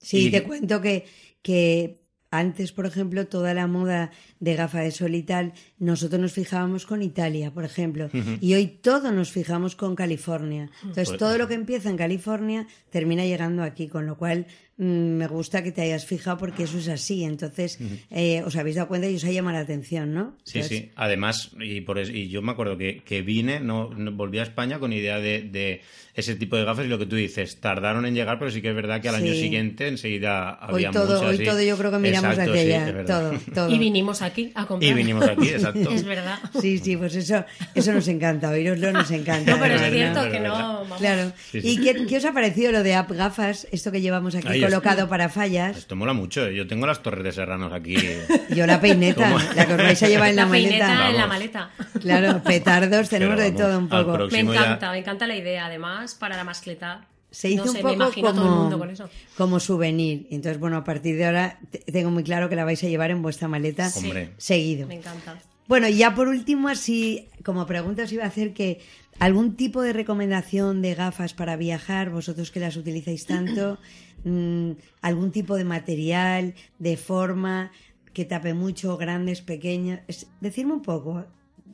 Sí, 0.01 0.29
Y- 0.29 0.31
te 0.31 0.45
cuento 0.45 0.81
que, 0.81 1.05
que 1.49 2.03
antes, 2.31 2.73
por 2.73 2.85
ejemplo, 2.85 3.27
toda 3.27 3.55
la 3.55 3.67
moda 3.67 4.11
de 4.39 4.55
gafa 4.55 4.81
de 4.81 4.91
sol 4.91 5.15
y 5.15 5.23
tal, 5.23 5.55
nosotros 5.79 6.21
nos 6.21 6.33
fijábamos 6.33 6.85
con 6.85 7.01
Italia, 7.01 7.51
por 7.55 7.65
ejemplo, 7.65 8.11
y 8.43 8.53
hoy 8.53 8.67
todo 8.67 9.13
nos 9.13 9.31
fijamos 9.33 9.75
con 9.77 9.95
California. 9.97 10.69
Entonces, 10.83 11.09
Pues- 11.09 11.19
todo 11.19 11.39
lo 11.39 11.49
que 11.49 11.55
empieza 11.55 11.89
en 11.89 11.97
California 11.97 12.67
termina 12.91 13.25
llegando 13.25 13.63
aquí, 13.63 13.89
con 13.89 14.05
lo 14.05 14.19
cual 14.19 14.45
mm, 14.45 14.68
me 14.79 15.27
gusta 15.27 15.63
que 15.65 15.73
te 15.73 15.83
hayas 15.83 16.07
fijado 16.07 16.39
porque 16.39 16.63
eso 16.63 16.79
es 16.79 16.89
así. 16.89 17.25
Entonces, 17.25 17.79
eh, 18.11 18.43
os 18.47 18.55
habéis 18.57 18.77
dado 18.77 18.89
cuenta 18.89 19.09
y 19.09 19.17
os 19.17 19.25
ha 19.25 19.31
llamado 19.33 19.57
la 19.57 19.63
atención, 19.65 20.15
¿no? 20.15 20.37
Sí, 20.45 20.63
sí. 20.63 20.91
Además, 20.95 21.51
y, 21.61 21.81
por 21.81 21.99
es- 21.99 22.11
y 22.11 22.29
yo 22.29 22.43
me 22.43 22.53
acuerdo 22.53 22.79
que, 22.79 23.03
que 23.05 23.23
vine, 23.23 23.59
no, 23.61 23.91
no- 23.91 24.13
volví 24.13 24.39
a 24.39 24.45
España 24.45 24.79
con 24.79 24.93
idea 24.93 25.19
de, 25.19 25.43
de 25.43 25.81
ese 26.15 26.35
tipo 26.37 26.57
de 26.57 26.65
gafas 26.65 26.87
y 26.87 26.89
lo 26.89 26.99
que 26.99 27.07
tú 27.07 27.17
dices, 27.17 27.61
tardaron 27.61 28.05
en 28.07 28.15
llegar, 28.15 28.39
pero 28.39 28.51
sí 28.51 28.61
que 28.63 28.71
es 28.71 28.75
verdad 28.75 29.01
que 29.01 29.09
al 29.09 29.17
año 29.17 29.33
siguiente 29.35 29.87
enseguida 29.87 30.59
Hoy 30.69 30.85
había 30.85 30.91
todo, 30.91 31.15
muchas. 31.17 31.31
hoy 31.31 31.37
sí. 31.39 31.45
todo 31.45 31.63
yo 31.63 31.77
creo 31.77 31.91
que 31.93 31.99
miramos 31.99 32.31
Exacto, 32.33 32.51
hacia 32.53 32.63
sí, 32.63 32.69
allá, 32.73 32.89
es 32.89 32.95
verdad. 32.95 33.31
todo, 33.31 33.41
todo. 33.55 33.75
Y 33.75 33.79
vinimos 33.79 34.23
aquí 34.23 34.51
a 34.55 34.67
comprar. 34.67 34.91
Y 34.91 34.95
vinimos 34.95 35.29
aquí, 35.29 35.49
exacto. 35.51 35.91
es 35.91 36.05
verdad. 36.05 36.39
Sí, 36.61 36.79
sí, 36.79 36.97
pues 36.97 37.15
eso, 37.15 37.45
eso 37.75 37.93
nos 37.93 38.07
encanta, 38.09 38.51
oíroslo 38.51 38.93
nos 38.93 39.11
encanta. 39.11 39.53
No, 39.57 39.59
pero 39.63 39.75
es 39.77 39.93
cierto 39.93 40.31
que 40.31 40.41
no. 40.41 40.53
vamos. 40.53 40.99
Claro. 40.99 41.33
Sí, 41.53 41.61
¿Y 41.63 42.07
qué 42.07 42.17
os 42.17 42.25
ha 42.25 42.33
parecido 42.33 42.73
lo 42.73 42.83
de 42.83 42.95
App 42.95 43.11
Gafas? 43.13 43.67
Esto 43.71 43.93
que 43.93 44.01
llevamos 44.01 44.35
aquí 44.35 44.49
Ahí 44.49 44.61
colocado 44.71 45.09
para 45.09 45.29
fallas. 45.29 45.77
Esto 45.77 45.97
mola 45.97 46.13
mucho. 46.13 46.47
¿eh? 46.47 46.55
Yo 46.55 46.67
tengo 46.67 46.87
las 46.87 47.03
torres 47.03 47.25
de 47.25 47.33
serranos 47.33 47.73
aquí. 47.73 47.97
Yo 48.55 48.67
la 48.67 48.81
peineta, 48.81 49.29
¿Cómo? 49.31 49.39
la 49.55 49.67
que 49.67 49.73
os 49.75 49.79
vais 49.79 50.03
a 50.03 50.09
llevar 50.09 50.31
en 50.31 50.37
la, 50.37 50.45
La 50.47 50.51
peineta 50.51 50.89
maleta. 50.89 51.11
en 51.11 51.17
la 51.17 51.27
maleta. 51.27 51.71
Claro, 52.01 52.43
petardos, 52.43 53.09
tenemos 53.09 53.39
de 53.39 53.53
todo 53.53 53.79
un 53.79 53.89
poco. 53.89 54.19
Me 54.31 54.31
ya- 54.31 54.39
encanta, 54.41 54.91
me 54.93 54.99
encanta 54.99 55.27
la 55.27 55.37
idea. 55.37 55.67
Además, 55.67 56.15
para 56.15 56.37
la 56.37 56.45
mascleta. 56.45 57.07
Se 57.31 57.51
hizo 57.51 57.65
no 57.67 57.71
un 57.73 57.77
sé, 57.77 57.83
poco 57.83 57.95
imagino 57.95 58.29
a 58.29 58.31
como, 58.33 58.43
todo 58.43 58.53
el 58.55 58.61
mundo 58.61 58.79
con 58.79 58.91
eso. 58.91 59.11
como 59.37 59.61
souvenir. 59.61 60.27
Entonces, 60.31 60.59
bueno, 60.59 60.79
a 60.79 60.85
partir 60.85 61.17
de 61.19 61.27
ahora 61.27 61.59
te- 61.71 61.81
tengo 61.93 62.11
muy 62.11 62.25
claro 62.25 62.49
que 62.49 62.57
la 62.57 62.65
vais 62.65 62.83
a 62.83 62.87
llevar 62.89 63.11
en 63.11 63.21
vuestra 63.21 63.49
maleta 63.49 63.91
Sí. 63.91 64.11
Seguido. 64.39 64.87
Me 64.89 64.95
encanta. 64.95 65.37
Bueno, 65.67 65.89
y 65.89 65.97
ya 65.99 66.15
por 66.15 66.29
último, 66.29 66.69
así 66.69 67.29
como 67.45 67.67
pregunta 67.67 68.05
os 68.05 68.13
iba 68.13 68.25
a 68.25 68.29
hacer 68.29 68.55
que 68.55 68.81
algún 69.19 69.57
tipo 69.57 69.83
de 69.83 69.93
recomendación 69.93 70.81
de 70.81 70.95
gafas 70.95 71.35
para 71.35 71.57
viajar, 71.57 72.09
vosotros 72.09 72.51
que 72.51 72.61
las 72.61 72.77
utilizáis 72.77 73.27
tanto, 73.27 73.79
mm, 74.25 74.73
algún 75.03 75.31
tipo 75.33 75.57
de 75.57 75.65
material, 75.65 76.55
de 76.79 76.97
forma, 76.97 77.71
que 78.13 78.25
tape 78.25 78.55
mucho, 78.55 78.97
grandes, 78.97 79.43
pequeñas. 79.43 80.01
Es- 80.09 80.27
Decidme 80.41 80.73
un 80.73 80.83
poco, 80.83 81.25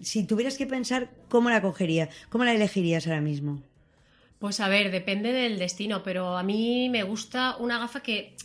si 0.00 0.24
tuvieras 0.24 0.56
que 0.58 0.66
pensar, 0.66 1.10
¿cómo 1.28 1.50
la 1.50 1.62
cogerías? 1.62 2.08
¿Cómo 2.28 2.44
la 2.44 2.52
elegirías 2.54 3.06
ahora 3.06 3.20
mismo? 3.20 3.62
Pues 4.38 4.60
a 4.60 4.68
ver, 4.68 4.90
depende 4.90 5.32
del 5.32 5.58
destino, 5.58 6.02
pero 6.02 6.36
a 6.36 6.42
mí 6.42 6.88
me 6.90 7.02
gusta 7.02 7.56
una 7.56 7.78
gafa 7.78 8.02
que, 8.02 8.36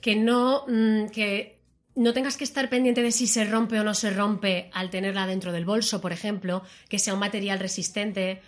que 0.00 0.16
no 0.16 0.64
mm, 0.66 1.06
que 1.08 1.58
no 1.96 2.12
tengas 2.14 2.36
que 2.38 2.44
estar 2.44 2.70
pendiente 2.70 3.02
de 3.02 3.10
si 3.12 3.26
se 3.26 3.44
rompe 3.44 3.78
o 3.78 3.84
no 3.84 3.92
se 3.94 4.10
rompe 4.10 4.70
al 4.72 4.88
tenerla 4.88 5.26
dentro 5.26 5.52
del 5.52 5.64
bolso, 5.66 6.00
por 6.00 6.12
ejemplo, 6.12 6.62
que 6.88 6.98
sea 6.98 7.12
un 7.12 7.20
material 7.20 7.58
resistente, 7.58 8.40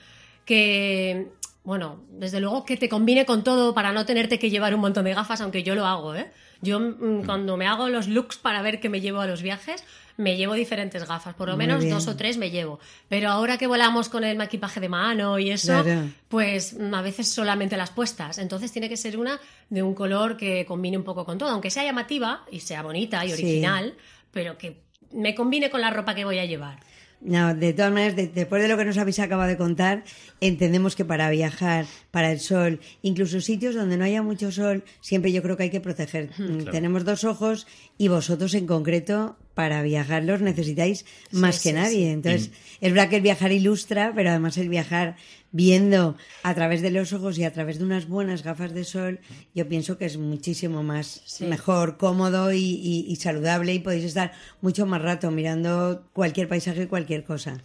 que 0.47 1.29
bueno, 1.65 2.05
desde 2.11 2.41
luego 2.41 2.65
que 2.65 2.77
te 2.77 2.89
combine 2.89 3.25
con 3.25 3.45
todo 3.45 3.73
para 3.75 3.93
no 3.93 4.05
tenerte 4.05 4.39
que 4.39 4.51
llevar 4.51 4.75
un 4.75 4.81
montón 4.81 5.05
de 5.05 5.15
gafas, 5.15 5.41
aunque 5.41 5.63
yo 5.63 5.75
lo 5.75 5.87
hago, 5.87 6.15
¿eh? 6.15 6.31
Yo 6.61 6.79
mm, 6.81 7.25
cuando 7.25 7.57
me 7.57 7.67
hago 7.67 7.89
los 7.89 8.09
looks 8.09 8.37
para 8.37 8.63
ver 8.63 8.81
qué 8.81 8.89
me 8.89 9.01
llevo 9.01 9.21
a 9.21 9.27
los 9.27 9.43
viajes, 9.43 9.85
me 10.17 10.37
llevo 10.37 10.55
diferentes 10.55 11.07
gafas, 11.09 11.35
por 11.35 11.49
lo 11.49 11.57
Muy 11.57 11.67
menos 11.67 11.83
bien. 11.83 11.95
dos 11.95 12.07
o 12.09 12.17
tres 12.17 12.37
me 12.37 12.51
llevo. 12.51 12.79
Pero 13.09 13.31
ahora 13.31 13.59
que 13.59 13.67
volamos 13.67 14.09
con 14.09 14.25
el 14.25 14.37
maquillaje 14.37 14.79
de 14.81 14.89
mano 14.89 15.39
y 15.39 15.51
eso, 15.51 15.83
Claro. 15.83 16.09
pues 16.29 16.75
mm, 16.79 16.95
a 16.95 17.03
veces 17.03 17.29
solamente 17.33 17.77
las 17.77 17.91
puestas. 17.91 18.39
Entonces 18.39 18.71
tiene 18.73 18.89
que 18.89 18.97
ser 18.97 19.17
una 19.17 19.41
de 19.71 19.83
un 19.83 19.95
color 19.95 20.37
que 20.37 20.65
combine 20.67 20.97
un 20.99 21.05
poco 21.05 21.25
con 21.25 21.39
todo, 21.39 21.49
aunque 21.51 21.71
sea 21.71 21.85
llamativa 21.85 22.45
y 22.51 22.61
sea 22.61 22.83
bonita 22.83 23.25
y 23.25 23.29
Sí. 23.29 23.35
original, 23.35 23.95
pero 24.33 24.59
que 24.59 24.83
me 25.13 25.35
combine 25.35 25.71
con 25.71 25.81
la 25.81 25.91
ropa 25.91 26.15
que 26.15 26.25
voy 26.25 26.39
a 26.39 26.45
llevar. 26.45 26.79
No, 27.25 27.55
de 27.55 27.73
todas 27.73 27.93
maneras, 27.93 28.17
de- 28.17 28.27
después 28.27 28.61
de 28.61 28.69
lo 28.69 28.77
que 28.77 28.85
nos 28.85 28.99
habéis 28.99 29.21
acabado 29.21 29.49
de 29.49 29.57
contar, 29.57 30.03
entendemos 30.41 30.97
que 30.97 31.05
para 31.05 31.31
viajar, 31.31 31.87
para 32.11 32.33
el 32.33 32.41
sol, 32.41 32.81
incluso 33.03 33.41
sitios 33.41 33.75
donde 33.77 33.97
no 33.97 34.05
haya 34.05 34.23
mucho 34.23 34.51
sol, 34.51 34.83
siempre 35.01 35.31
yo 35.31 35.41
creo 35.43 35.57
que 35.57 35.63
hay 35.65 35.71
que 35.71 35.81
proteger. 35.81 36.31
Mm, 36.37 36.65
Tenemos 36.73 37.05
dos 37.05 37.23
ojos 37.25 37.67
y 37.97 38.09
vosotros 38.09 38.55
en 38.55 38.67
concreto, 38.67 39.37
para 39.55 39.83
viajar 39.83 40.25
los 40.25 40.41
necesitáis 40.41 41.05
más 41.31 41.57
sí, 41.57 41.69
que 41.69 41.73
nadie. 41.75 42.07
sí. 42.07 42.11
Entonces, 42.13 42.51
es 42.81 42.93
verdad 42.93 43.09
que 43.11 43.17
el 43.17 43.23
viajar 43.23 43.53
ilustra, 43.53 44.13
pero 44.15 44.31
además 44.31 44.57
el 44.59 44.69
viajar 44.69 45.17
viendo 45.51 46.17
a 46.43 46.55
través 46.55 46.81
de 46.83 46.91
los 46.91 47.13
ojos 47.13 47.39
y 47.39 47.45
a 47.45 47.53
través 47.53 47.79
de 47.79 47.85
unas 47.85 48.09
buenas 48.09 48.43
gafas 48.43 48.73
de 48.73 48.85
sol, 48.85 49.21
yo 49.55 49.69
pienso 49.69 49.99
que 49.99 50.07
es 50.07 50.17
muchísimo 50.17 50.83
más 50.83 51.23
Sí. 51.27 51.45
mejor, 51.45 51.99
cómodo 51.99 52.53
y, 52.53 52.59
y- 52.61 53.05
y 53.09 53.17
saludable 53.17 53.75
y 53.75 53.79
podéis 53.81 54.05
estar 54.05 54.33
mucho 54.63 54.87
más 54.87 55.03
rato 55.03 55.31
mirando 55.31 56.09
cualquier 56.15 56.49
paisaje, 56.49 56.89
cualquier 56.89 57.25
cosa. 57.25 57.63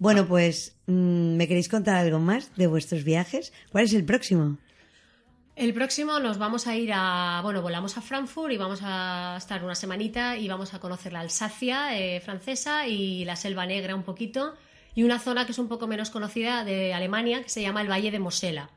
Bueno, 0.00 0.26
pues, 0.26 0.74
mm, 0.88 1.36
¿me 1.36 1.46
queréis 1.46 1.68
contar 1.68 1.94
algo 1.96 2.18
más 2.18 2.50
de 2.56 2.66
vuestros 2.66 3.04
viajes? 3.04 3.52
¿Cuál 3.70 3.84
es 3.84 3.92
el 3.94 4.04
próximo? 4.04 4.58
El 5.54 5.74
próximo 5.74 6.18
nos 6.18 6.38
vamos 6.38 6.66
a 6.66 6.76
ir 6.76 6.90
a, 6.94 7.40
bueno, 7.42 7.60
volamos 7.60 7.98
a 7.98 8.00
Frankfurt 8.00 8.52
y 8.52 8.56
vamos 8.56 8.80
a 8.82 9.34
estar 9.36 9.62
una 9.62 9.74
semanita 9.74 10.36
y 10.38 10.48
vamos 10.48 10.72
a 10.72 10.78
conocer 10.80 11.12
la 11.12 11.20
Alsacia 11.20 11.98
eh, 11.98 12.20
francesa 12.20 12.86
y 12.86 13.24
la 13.26 13.36
Selva 13.36 13.66
Negra 13.66 13.94
un 13.94 14.02
poquito 14.02 14.54
y 14.94 15.02
una 15.02 15.18
zona 15.18 15.44
que 15.44 15.52
es 15.52 15.58
un 15.58 15.68
poco 15.68 15.86
menos 15.86 16.08
conocida 16.10 16.64
de 16.64 16.94
Alemania 16.94 17.42
que 17.42 17.50
se 17.50 17.60
llama 17.60 17.82
el 17.82 17.90
Valle 17.90 18.10
de 18.10 18.18
Mosela. 18.18 18.70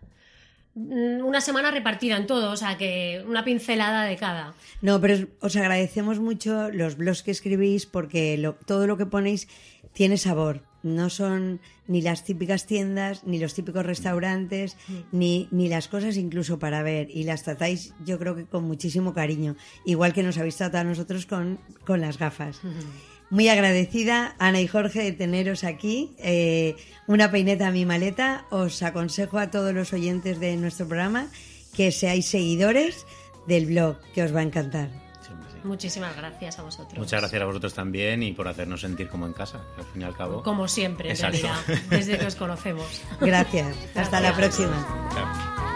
Mm, 0.75 1.23
Una 1.23 1.39
semana 1.39 1.71
repartida 1.71 2.17
en 2.17 2.27
todo, 2.27 2.51
o 2.51 2.57
sea 2.57 2.77
que 2.77 3.23
una 3.25 3.45
pincelada 3.45 4.03
de 4.03 4.17
cada. 4.17 4.53
No, 4.81 4.99
pero 4.99 5.13
os- 5.13 5.27
os 5.39 5.55
agradecemos 5.55 6.19
mucho 6.19 6.69
los 6.71 6.97
blogs 6.97 7.23
que 7.23 7.31
escribís 7.31 7.85
porque 7.85 8.37
todo 8.65 8.85
lo 8.85 8.97
que 8.97 9.05
ponéis 9.05 9.47
tiene 9.93 10.17
sabor. 10.17 10.61
No 10.85 11.09
son 11.09 11.59
ni 11.87 12.03
las 12.03 12.23
típicas 12.23 12.67
tiendas, 12.67 13.23
ni 13.25 13.39
los 13.39 13.55
típicos 13.55 13.83
restaurantes, 13.83 14.77
ni, 15.11 15.47
ni 15.49 15.67
las 15.67 15.87
cosas 15.87 16.15
incluso 16.15 16.59
para 16.59 16.83
ver. 16.83 17.09
Y 17.09 17.23
las 17.23 17.41
tratáis 17.41 17.95
yo 18.05 18.19
creo 18.19 18.35
que 18.35 18.45
con 18.45 18.65
muchísimo 18.65 19.15
cariño. 19.15 19.55
Igual 19.83 20.13
que 20.13 20.21
nos 20.21 20.37
habéis 20.37 20.57
tratado 20.57 20.81
a 20.81 20.89
nosotros 20.89 21.25
con, 21.25 21.59
con 21.85 22.01
las 22.01 22.19
gafas. 22.19 22.61
Muy 23.31 23.49
agradecida, 23.49 24.35
Ana 24.37 24.61
y 24.61 24.67
Jorge, 24.67 25.01
de 25.01 25.11
teneros 25.11 25.63
aquí. 25.63 26.13
Eh, 26.19 26.75
una 27.07 27.31
peineta 27.31 27.67
a 27.67 27.71
mi 27.71 27.83
maleta. 27.83 28.45
Os 28.51 28.83
aconsejo 28.83 29.39
a 29.39 29.49
todos 29.49 29.73
los 29.73 29.91
oyentes 29.91 30.39
de 30.39 30.55
nuestro 30.55 30.87
programa 30.87 31.29
que 31.73 31.91
seáis 31.91 32.27
seguidores 32.27 33.05
del 33.47 33.65
blog, 33.65 33.97
que 34.13 34.21
os 34.21 34.33
va 34.33 34.41
a 34.41 34.43
encantar. 34.43 35.04
Muchísimas 35.65 36.15
gracias 36.15 36.59
a 36.59 36.61
vosotros. 36.61 36.97
Muchas 36.97 37.19
gracias 37.21 37.41
a 37.41 37.45
vosotros 37.45 37.73
también 37.73 38.23
y 38.23 38.33
por 38.33 38.47
hacernos 38.47 38.81
sentir 38.81 39.09
como 39.09 39.25
en 39.25 39.33
casa, 39.33 39.61
al 39.77 39.83
fin 39.85 40.01
y 40.01 40.05
al 40.05 40.15
cabo. 40.15 40.43
Como 40.43 40.67
siempre, 40.67 41.11
en 41.11 41.17
realidad, 41.17 41.55
desde 41.89 42.17
que 42.17 42.25
os 42.27 42.35
conocemos. 42.35 43.01
Gracias. 43.19 43.75
Hasta 43.95 44.19
la 44.21 44.35
próxima. 44.35 45.09
Chao. 45.13 45.74